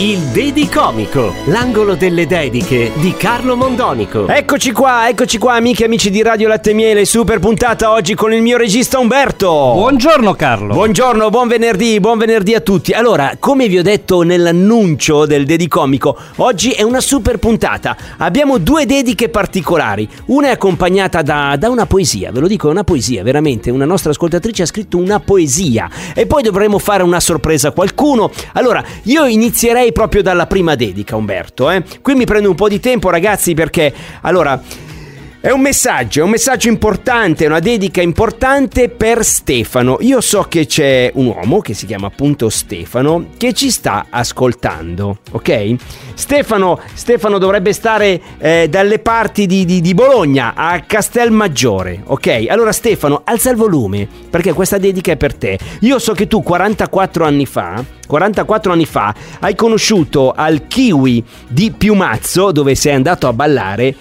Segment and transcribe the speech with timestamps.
[0.00, 4.28] Il Dedicomico, l'angolo delle dediche di Carlo Mondonico.
[4.28, 8.32] Eccoci qua, eccoci qua amiche e amici di Radio Latte Miele, super puntata oggi con
[8.32, 9.48] il mio regista Umberto.
[9.48, 10.74] Buongiorno Carlo.
[10.74, 12.92] Buongiorno, buon venerdì, buon venerdì a tutti.
[12.92, 17.96] Allora, come vi ho detto nell'annuncio del Dedicomico, oggi è una super puntata.
[18.18, 20.08] Abbiamo due dediche particolari.
[20.26, 23.70] Una è accompagnata da, da una poesia, ve lo dico, è una poesia, veramente.
[23.70, 25.90] Una nostra ascoltatrice ha scritto una poesia.
[26.14, 28.30] E poi dovremo fare una sorpresa a qualcuno.
[28.52, 31.70] Allora, io inizierei proprio dalla prima dedica, Umberto.
[31.70, 31.82] Eh?
[32.02, 34.86] Qui mi prendo un po' di tempo, ragazzi, perché allora.
[35.48, 39.96] È un messaggio, è un messaggio importante, una dedica importante per Stefano.
[40.00, 45.20] Io so che c'è un uomo che si chiama appunto Stefano che ci sta ascoltando,
[45.30, 45.74] ok?
[46.12, 52.44] Stefano, Stefano dovrebbe stare eh, dalle parti di, di- di Bologna, a Castelmaggiore, ok?
[52.50, 55.58] Allora Stefano, alza il volume perché questa dedica è per te.
[55.80, 61.70] Io so che tu 44 anni fa 44 anni fa hai conosciuto al Kiwi di
[61.70, 63.94] Piumazzo, dove sei andato a ballare,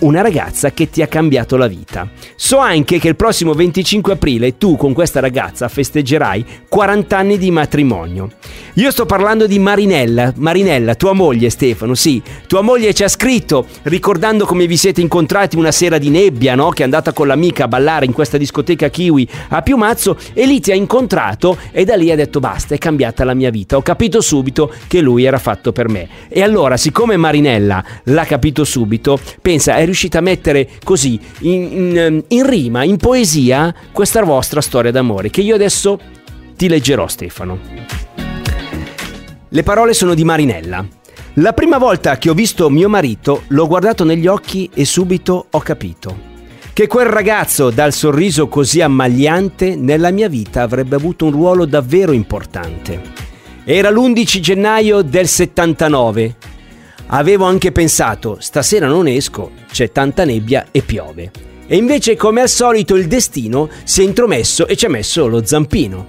[0.00, 2.08] una ragazza che ti ha cambiato la vita.
[2.34, 7.50] So anche che il prossimo 25 aprile tu con questa ragazza festeggerai 40 anni di
[7.50, 8.30] matrimonio.
[8.74, 13.66] Io sto parlando di Marinella, Marinella, tua moglie Stefano, sì, tua moglie ci ha scritto
[13.84, 16.68] ricordando come vi siete incontrati una sera di nebbia, no?
[16.70, 20.60] Che è andata con l'amica a ballare in questa discoteca Kiwi a Piumazzo e lì
[20.60, 23.76] ti ha incontrato e da lì ha detto basta, è cambiata la mia vita.
[23.76, 26.08] Ho capito subito che lui era fatto per me.
[26.28, 32.24] E allora, siccome Marinella l'ha capito subito, pensa, è riuscita a mettere così in, in-
[32.28, 35.98] in rima, in poesia, questa vostra storia d'amore che io adesso
[36.56, 37.58] ti leggerò, Stefano.
[39.48, 40.86] Le parole sono di Marinella.
[41.34, 45.58] La prima volta che ho visto mio marito l'ho guardato negli occhi e subito ho
[45.60, 46.34] capito
[46.76, 52.12] che quel ragazzo dal sorriso così ammagliante nella mia vita avrebbe avuto un ruolo davvero
[52.12, 53.00] importante.
[53.64, 56.36] Era l'11 gennaio del 79.
[57.08, 61.30] Avevo anche pensato, stasera non esco, c'è tanta nebbia e piove.
[61.66, 65.44] E invece come al solito il destino si è intromesso e ci ha messo lo
[65.44, 66.06] zampino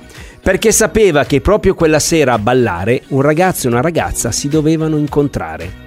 [0.48, 4.96] perché sapeva che proprio quella sera a ballare un ragazzo e una ragazza si dovevano
[4.96, 5.86] incontrare.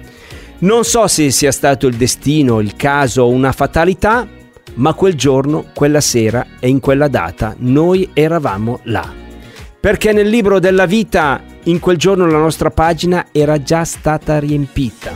[0.59, 4.27] Non so se sia stato il destino, il caso o una fatalità,
[4.75, 9.11] ma quel giorno, quella sera e in quella data noi eravamo là.
[9.79, 15.15] Perché nel libro della vita in quel giorno la nostra pagina era già stata riempita.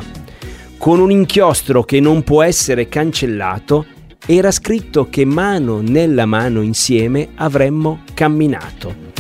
[0.78, 3.86] Con un inchiostro che non può essere cancellato,
[4.28, 9.14] era scritto che mano nella mano insieme avremmo camminato.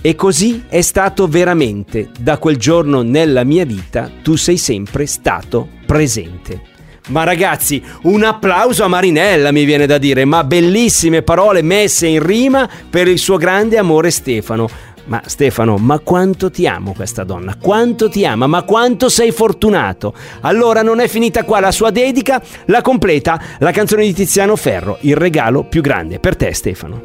[0.00, 2.10] E così è stato veramente.
[2.18, 6.74] Da quel giorno nella mia vita tu sei sempre stato presente.
[7.08, 12.24] Ma ragazzi, un applauso a Marinella mi viene da dire, ma bellissime parole messe in
[12.24, 14.68] rima per il suo grande amore Stefano.
[15.06, 17.56] Ma Stefano, ma quanto ti amo questa donna?
[17.60, 18.46] Quanto ti ama?
[18.48, 20.12] Ma quanto sei fortunato?
[20.40, 24.98] Allora non è finita qua la sua dedica, la completa la canzone di Tiziano Ferro,
[25.02, 27.02] il regalo più grande per te Stefano.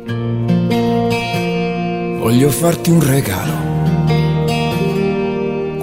[2.20, 3.54] Voglio farti un regalo,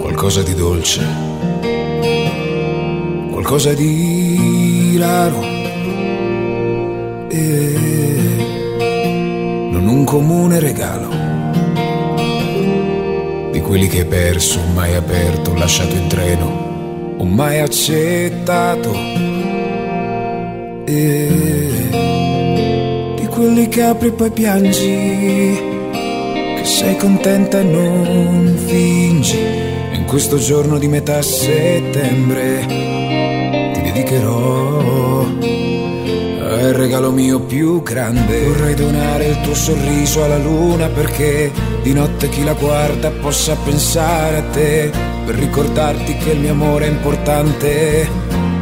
[0.01, 1.07] qualcosa di dolce,
[3.31, 5.41] qualcosa di raro.
[7.31, 7.75] E
[9.71, 11.09] non un comune regalo,
[13.69, 18.95] quelli che hai perso, mai aperto, lasciato in treno, o mai accettato.
[20.87, 21.29] E
[23.15, 24.87] di quelli che apri e poi piangi
[25.93, 29.37] che sei contenta e non fingi.
[29.37, 32.65] E in questo giorno di metà settembre
[33.75, 34.78] ti dedicherò
[36.69, 38.47] al regalo mio più grande.
[38.47, 41.51] Vorrei donare il tuo sorriso alla luna perché
[41.83, 44.91] di notte chi la guarda possa pensare a te.
[45.25, 48.09] Per ricordarti che il mio amore è importante.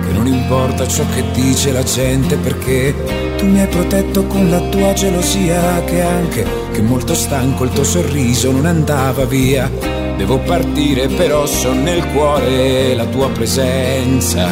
[0.05, 2.95] Che non importa ciò che dice la gente perché
[3.37, 7.85] tu mi hai protetto con la tua gelosia che anche che molto stanco il tuo
[7.85, 10.06] sorriso non andava via.
[10.17, 14.49] Devo partire però so nel cuore la tua presenza.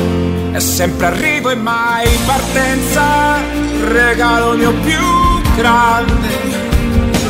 [0.52, 3.38] È sempre arrivo e mai partenza.
[3.88, 5.00] Regalo mio più
[5.56, 6.28] grande.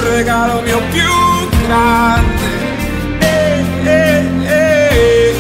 [0.03, 2.43] Regalo mio più grande.
[3.21, 5.35] Eh, eh, eh.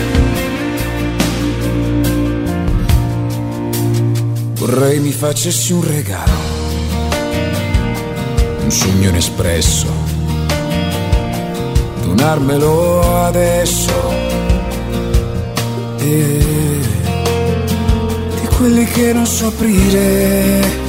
[4.54, 6.32] Vorrei mi facessi un regalo,
[8.62, 10.03] un sogno inespresso.
[12.14, 13.92] Donarmelo adesso.
[15.98, 16.38] E
[18.40, 20.82] di quelli che non so aprire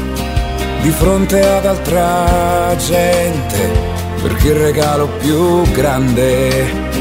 [0.81, 3.71] di fronte ad altra gente,
[4.21, 6.93] perché il regalo più grande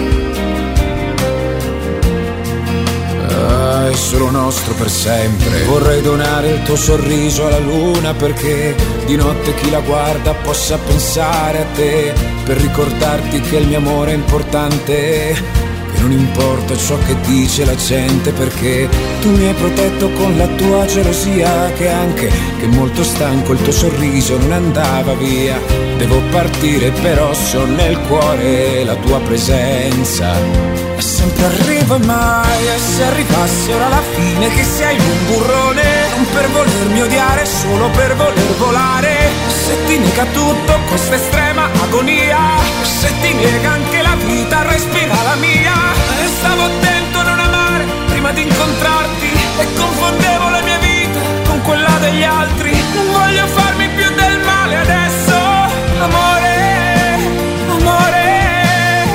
[3.90, 5.64] è solo nostro per sempre.
[5.64, 8.74] Vorrei donare il tuo sorriso alla luna perché
[9.04, 14.12] di notte chi la guarda possa pensare a te, per ricordarti che il mio amore
[14.12, 15.62] è importante.
[15.94, 18.88] Che non importa ciò che dice la gente perché
[19.20, 23.72] tu mi hai protetto con la tua gelosia che anche che molto stanco il tuo
[23.72, 25.58] sorriso non andava via.
[25.96, 30.34] Devo partire però so nel cuore la tua presenza.
[30.96, 35.82] E sempre arriva mai e se arrivasse ora la fine che sei un burrone
[36.16, 39.23] Non per volermi odiare, solo per voler volare
[39.64, 42.38] Se ti nega tutto questa estrema agonia
[42.82, 45.72] Se ti nega anche la vita, respira la mia.
[46.22, 49.28] E stavo attento a non amare prima di incontrarti
[49.58, 52.72] E confondevo la mia vita con quella degli altri.
[52.94, 55.34] Non voglio farmi più del male adesso,
[56.08, 56.54] amore
[57.70, 59.06] Amore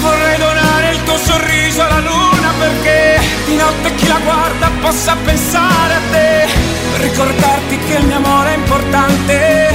[0.00, 5.94] Vorrei donare il tuo sorriso alla luna perché di notte chi la guarda possa pensare
[5.94, 6.63] a te.
[7.04, 9.68] Ricordarti che il mio amore è importante,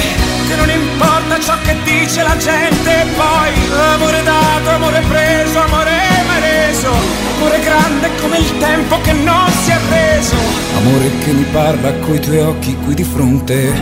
[0.47, 3.05] che non importa ciò che dice la gente.
[3.15, 3.49] Poi
[3.93, 5.91] amore dato, amore preso, amore
[6.25, 6.89] mai reso.
[7.37, 10.35] Amore grande come il tempo che non si è reso.
[10.77, 13.73] Amore che mi parla coi tuoi occhi qui di fronte.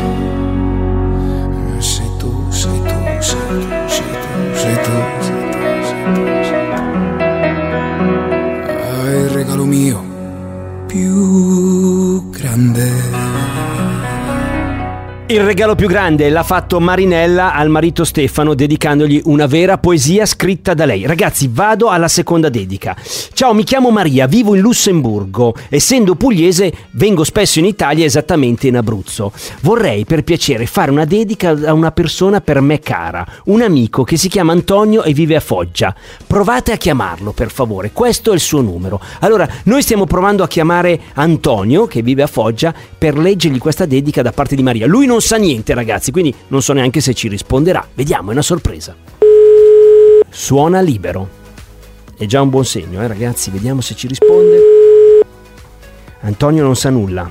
[1.80, 4.92] Sei tu, sei tu, sei tu, sei tu, sei tu,
[5.22, 6.82] sei tu, sei tu, sei tu.
[8.68, 10.04] Ah, il regalo mio
[10.86, 12.97] più grande.
[15.30, 20.74] Il regalo più grande l'ha fatto Marinella al marito Stefano dedicandogli una vera poesia scritta
[20.74, 21.06] da lei.
[21.06, 22.96] Ragazzi, vado alla seconda dedica.
[23.34, 25.54] Ciao, mi chiamo Maria, vivo in Lussemburgo.
[25.68, 29.34] Essendo pugliese, vengo spesso in Italia, esattamente in Abruzzo.
[29.64, 34.16] Vorrei per piacere fare una dedica a una persona per me cara, un amico che
[34.16, 35.94] si chiama Antonio e vive a Foggia.
[36.26, 37.92] Provate a chiamarlo, per favore.
[37.92, 39.02] Questo è il suo numero.
[39.20, 44.22] Allora, noi stiamo provando a chiamare Antonio, che vive a Foggia, per leggergli questa dedica
[44.22, 44.88] da parte di Maria.
[44.88, 47.86] Lui non sa niente, ragazzi, quindi non so neanche se ci risponderà.
[47.94, 48.96] Vediamo, è una sorpresa.
[50.30, 51.46] Suona libero.
[52.18, 53.52] È già un buon segno, eh, ragazzi.
[53.52, 54.58] Vediamo se ci risponde.
[56.22, 57.30] Antonio non sa nulla.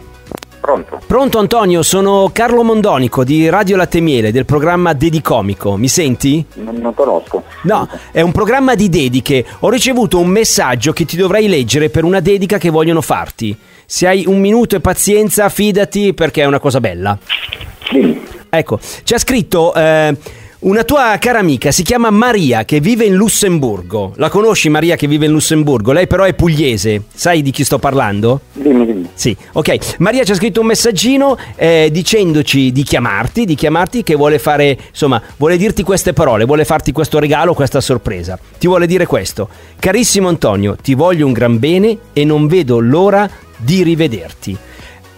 [0.61, 1.01] Pronto?
[1.07, 5.77] Pronto Antonio, sono Carlo Mondonico di Radio Latte Miele del programma Dedicomico.
[5.77, 6.45] Mi senti?
[6.55, 7.45] Non, non conosco.
[7.63, 9.45] No, è un programma di dediche.
[9.61, 13.57] Ho ricevuto un messaggio che ti dovrei leggere per una dedica che vogliono farti.
[13.87, 17.17] Se hai un minuto e pazienza, fidati perché è una cosa bella.
[18.49, 20.17] Ecco, c'è scritto eh,
[20.59, 24.15] una tua cara amica, si chiama Maria, che vive in Lussemburgo.
[24.17, 25.93] La conosci Maria che vive in Lussemburgo?
[25.93, 27.03] Lei però è pugliese.
[27.15, 28.41] Sai di chi sto parlando?
[28.53, 29.09] Dimmi, dimmi.
[29.15, 29.99] Sì, ok.
[29.99, 34.77] Maria ci ha scritto un messaggino eh, dicendoci di chiamarti, di chiamarti che vuole fare,
[34.89, 38.39] insomma, vuole dirti queste parole, vuole farti questo regalo, questa sorpresa.
[38.59, 39.49] Ti vuole dire questo.
[39.79, 44.57] Carissimo Antonio, ti voglio un gran bene e non vedo l'ora di rivederti.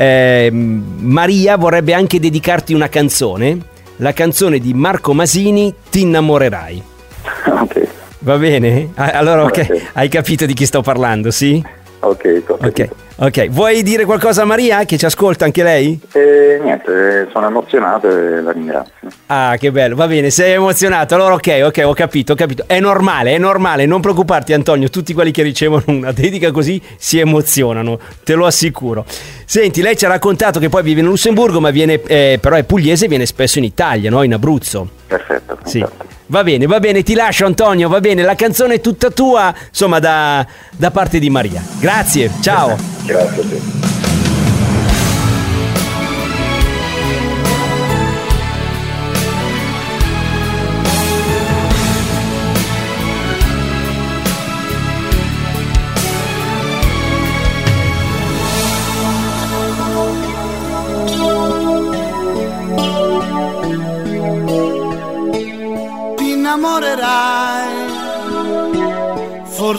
[0.00, 3.58] Eh, Maria vorrebbe anche dedicarti una canzone,
[3.96, 6.82] la canzone di Marco Masini, Ti innamorerai.
[7.50, 7.86] Ok,
[8.20, 8.90] Va bene?
[8.94, 9.82] Allora, ok, Ok.
[9.94, 11.62] hai capito di chi sto parlando, sì?
[12.00, 13.48] Ok, Ok, ok.
[13.48, 16.00] Vuoi dire qualcosa a Maria che ci ascolta anche lei?
[16.12, 18.92] E niente, sono emozionato e la ringrazio.
[19.26, 21.14] Ah, che bello, va bene, sei emozionato.
[21.14, 22.64] Allora, ok, ok, ho capito, ho capito.
[22.66, 24.88] È normale, è normale, non preoccuparti, Antonio.
[24.88, 29.04] Tutti quelli che ricevono una dedica così si emozionano, te lo assicuro.
[29.44, 32.64] Senti, lei ci ha raccontato che poi vive in Lussemburgo, ma viene, eh, però è
[32.64, 34.22] pugliese e viene spesso in Italia, no?
[34.22, 34.88] In Abruzzo.
[35.06, 35.80] Perfetto, Sì.
[35.80, 36.07] fantastico.
[36.30, 39.98] Va bene, va bene, ti lascio Antonio, va bene, la canzone è tutta tua, insomma,
[39.98, 41.62] da, da parte di Maria.
[41.78, 42.76] Grazie, ciao.
[43.04, 44.07] Grazie a te.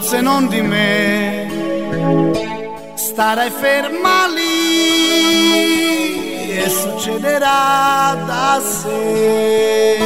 [0.09, 1.47] Forse non di me,
[2.95, 5.69] starai ferma lì
[6.49, 9.97] e succederà da sé,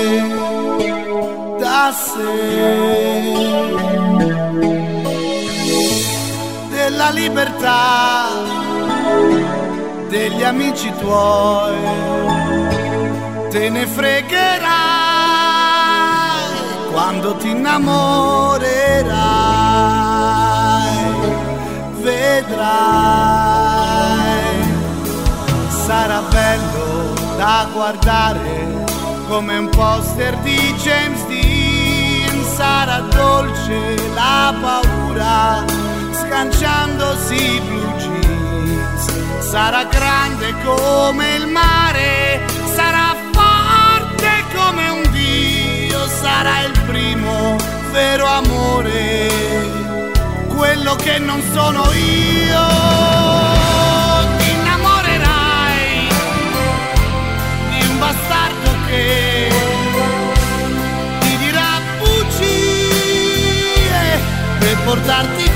[1.58, 2.42] da sé.
[6.70, 8.28] Della libertà
[10.10, 11.78] degli amici tuoi
[13.52, 15.14] te ne fregherai
[16.92, 19.43] quando ti innamorerai,
[22.34, 24.24] vedrai,
[25.86, 28.86] sarà bello da guardare
[29.28, 35.64] come un poster di James Dean, sarà dolce la paura
[36.12, 39.04] sganciandosi i blue jeans,
[39.52, 42.42] sarà grande come il mare,
[42.74, 47.56] sarà forte come un dio, sarà il primo
[47.92, 49.03] vero amore,
[50.94, 52.68] quello che non sono io.
[54.38, 56.08] Ti innamorerai
[57.70, 59.50] di un bastardo che
[61.20, 62.32] ti dirà bugie
[64.60, 65.53] per portarti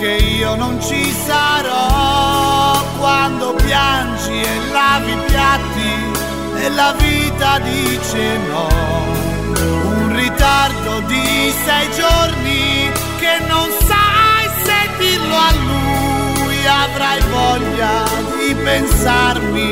[0.00, 2.82] perché io non ci sarò.
[2.98, 8.68] Quando piangi e lavi i piatti e la vita dice no.
[9.58, 16.66] Un ritardo di sei giorni che non sai se dirlo a lui.
[16.66, 18.04] Avrai voglia
[18.38, 19.68] di pensarmi.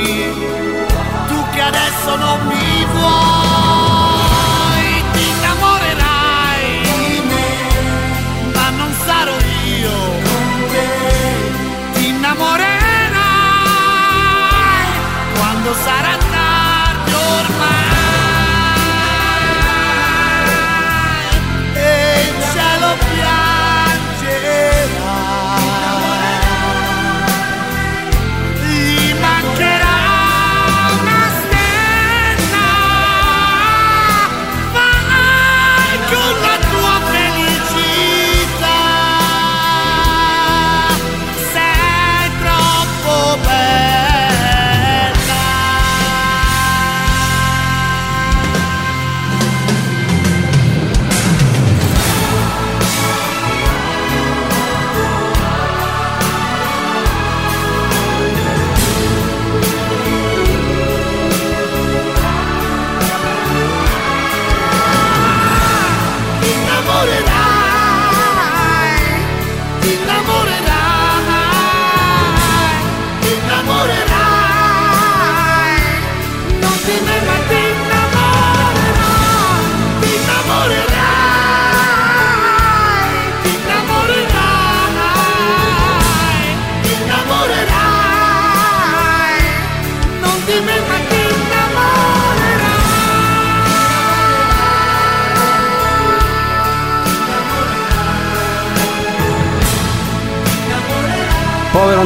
[1.28, 3.67] Tu che adesso non mi vuoi
[15.84, 16.07] quando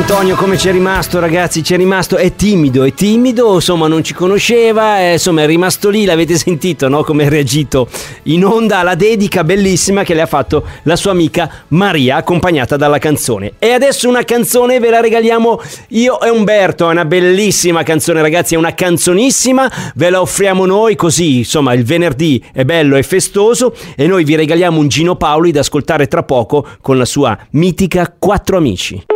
[0.03, 1.63] Antonio, come c'è rimasto, ragazzi?
[1.63, 6.05] C'è rimasto, è timido, è timido, insomma, non ci conosceva, eh, insomma, è rimasto lì,
[6.05, 7.05] l'avete sentito, no?
[7.05, 7.89] Come ha reagito
[8.25, 12.99] in onda alla dedica bellissima che le ha fatto la sua amica Maria, accompagnata dalla
[12.99, 13.53] canzone.
[13.61, 18.55] E adesso una canzone ve la regaliamo io e Umberto, è una bellissima canzone, ragazzi,
[18.55, 23.73] è una canzonissima, ve la offriamo noi così, insomma, il venerdì è bello e festoso
[23.95, 28.13] e noi vi regaliamo un Gino Paoli da ascoltare tra poco con la sua mitica
[28.19, 29.12] Quattro Amici.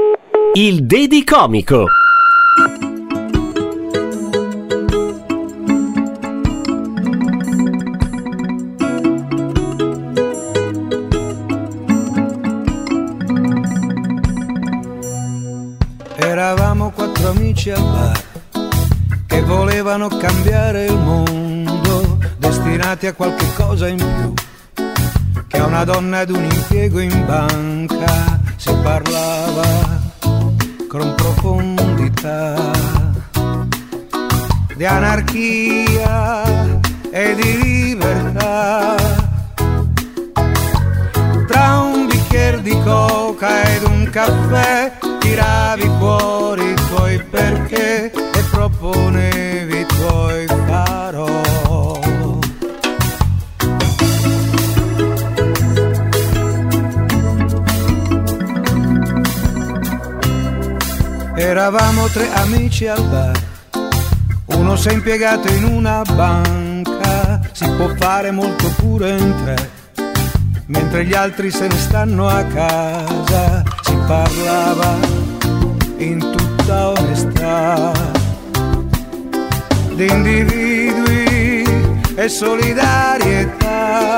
[0.59, 1.85] Il Dedicomico.
[16.15, 18.23] Eravamo quattro amici al bar
[19.27, 24.33] che volevano cambiare il mondo, destinati a qualche cosa in più
[25.49, 29.96] che a una donna ed un impiego in banca si parlava
[30.99, 32.55] con profondità
[34.75, 36.43] di anarchia
[37.11, 38.95] e di libertà.
[41.47, 46.66] Tra un bicchiere di coca ed un caffè tiravi fuori
[61.59, 63.33] Eravamo tre amici al bar,
[64.59, 69.71] uno si è impiegato in una banca, si può fare molto pure in tre,
[70.67, 74.97] mentre gli altri se ne stanno a casa, si parlava
[75.97, 77.93] in tutta onestà.
[79.95, 81.65] Di individui
[82.17, 84.17] e solidarietà.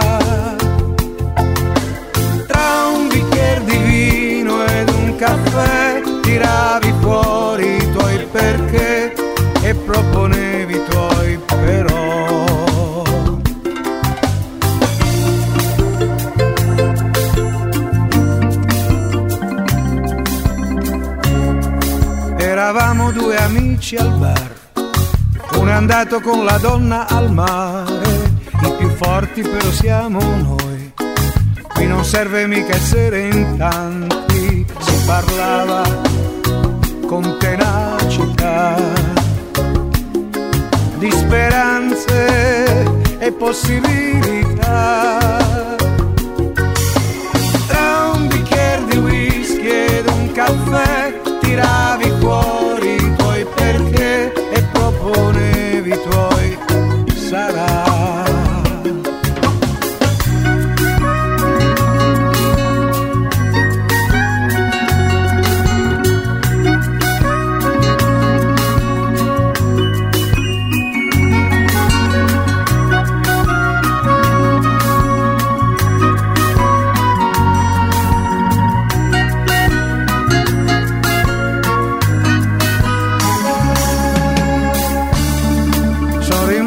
[2.48, 9.14] Tra un bicchiere di vino ed un caffè tiravi fuori i tuoi perché
[9.62, 12.16] e proponevi i tuoi però.
[22.38, 24.50] Eravamo due amici al bar,
[25.54, 30.92] uno è andato con la donna al mare, i più forti però siamo noi.
[31.74, 36.07] Qui non serve mica essere in tanti, si parlava
[37.08, 38.76] con tenacità
[40.98, 42.84] di speranze
[43.18, 44.28] e possibilità.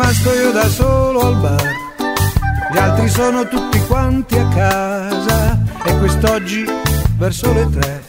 [0.02, 1.76] Rimasto io da solo al bar,
[2.72, 6.66] gli altri sono tutti quanti a casa e quest'oggi
[7.18, 8.04] verso le tre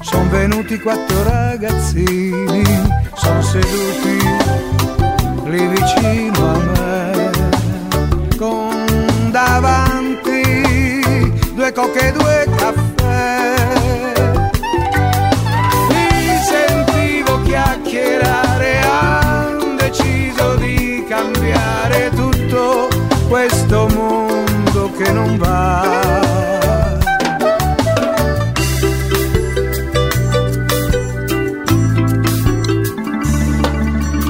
[0.00, 2.64] sono venuti quattro ragazzini,
[3.14, 4.18] sono seduti
[5.44, 7.30] lì vicino a me,
[8.36, 10.42] con davanti
[11.54, 12.33] due coche e due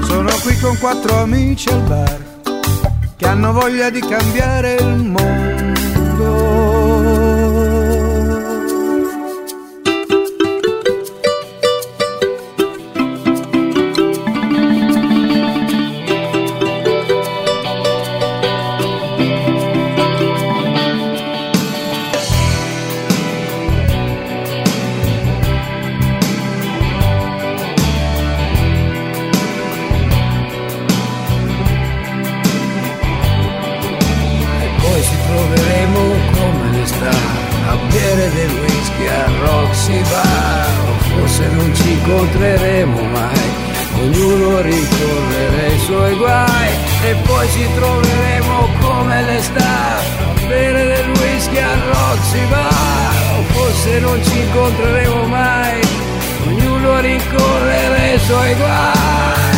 [0.07, 2.23] Sono qui con quattro amici al bar
[3.17, 5.54] che hanno voglia di cambiare il mondo.
[40.03, 43.49] Bar o forse non ci incontreremo mai.
[44.01, 46.71] Ognuno rincorrere i suoi guai
[47.05, 50.03] e poi ci troveremo come le sta.
[50.47, 53.15] Bere del whisky a Roxy Bar
[53.53, 55.81] forse non ci incontreremo mai.
[56.47, 59.54] Ognuno rincorrere i suoi guai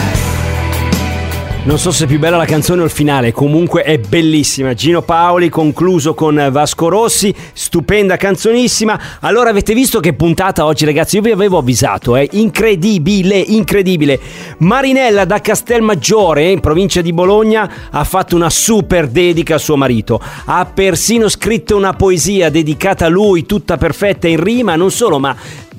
[1.66, 4.72] Non so se è più bella la canzone o il finale, comunque è bellissima.
[4.72, 9.18] Gino Paoli concluso con Vasco Rossi, stupenda canzonissima.
[9.18, 11.16] Allora avete visto che puntata oggi ragazzi?
[11.16, 14.20] Io vi avevo avvisato, è incredibile, incredibile.
[14.59, 20.20] Marinella da Castelmaggiore, in provincia di Bologna, ha fatto una super dedica a suo marito.
[20.44, 25.35] Ha persino scritto una poesia dedicata a lui, tutta perfetta in rima, non solo, ma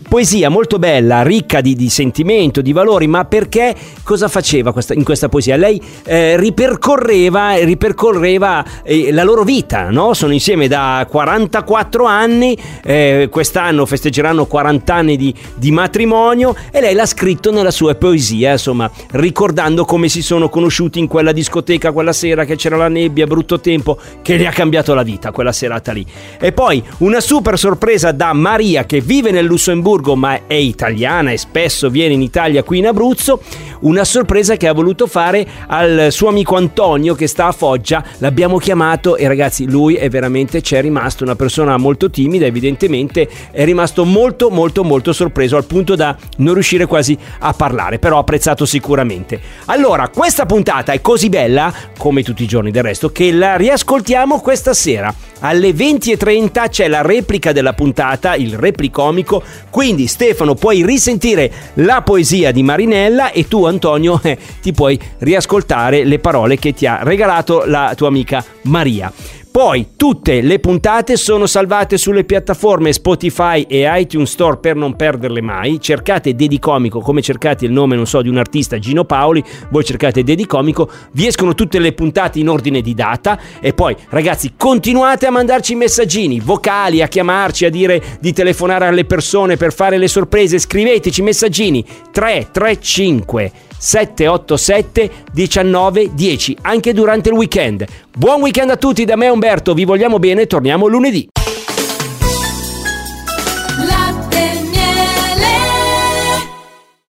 [0.07, 5.03] Poesia molto bella, ricca di, di sentimento, di valori, ma perché cosa faceva questa- in
[5.03, 5.57] questa poesia?
[5.57, 10.13] Lei eh, ripercorreva, ripercorreva eh, la loro vita, no?
[10.13, 16.95] Sono insieme da 44 anni, eh, quest'anno festeggeranno 40 anni di, di matrimonio e lei
[16.95, 22.13] l'ha scritto nella sua poesia, insomma, ricordando come si sono conosciuti in quella discoteca quella
[22.13, 25.91] sera che c'era la nebbia, brutto tempo, che le ha cambiato la vita quella serata
[25.91, 26.05] lì.
[26.39, 31.37] E poi una super sorpresa da Maria che vive nel Lussemburgo ma è italiana e
[31.37, 33.41] spesso viene in Italia qui in Abruzzo,
[33.81, 38.57] una sorpresa che ha voluto fare al suo amico Antonio che sta a Foggia, l'abbiamo
[38.57, 44.05] chiamato e ragazzi lui è veramente c'è rimasto una persona molto timida, evidentemente è rimasto
[44.05, 49.39] molto molto molto sorpreso al punto da non riuscire quasi a parlare, però apprezzato sicuramente.
[49.65, 54.39] Allora, questa puntata è così bella, come tutti i giorni del resto, che la riascoltiamo
[54.39, 55.13] questa sera.
[55.39, 62.51] Alle 20.30 c'è la replica della puntata, il replicomico, quindi Stefano puoi risentire la poesia
[62.51, 67.63] di Marinella e tu Antonio eh, ti puoi riascoltare le parole che ti ha regalato
[67.65, 69.11] la tua amica Maria.
[69.57, 75.41] Poi tutte le puntate sono salvate sulle piattaforme Spotify e iTunes Store per non perderle
[75.41, 75.81] mai.
[75.81, 80.21] Cercate Dedicomico come cercate il nome, non so, di un artista Gino Paoli, voi cercate
[80.21, 85.31] Dedicomico, vi escono tutte le puntate in ordine di data e poi ragazzi continuate a
[85.31, 90.59] mandarci messaggini vocali, a chiamarci, a dire di telefonare alle persone per fare le sorprese,
[90.59, 97.85] scriveteci messaggini 335 787 19 10 anche durante il weekend.
[98.15, 101.27] Buon weekend a tutti da me Umberto, vi vogliamo bene, torniamo lunedì.